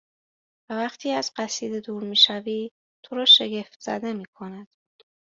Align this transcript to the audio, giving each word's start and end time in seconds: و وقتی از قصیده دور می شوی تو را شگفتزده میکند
و 0.69 0.73
وقتی 0.73 1.11
از 1.11 1.31
قصیده 1.35 1.79
دور 1.79 2.03
می 2.03 2.15
شوی 2.15 2.71
تو 3.03 3.15
را 3.15 3.25
شگفتزده 3.25 4.13
میکند 4.13 4.67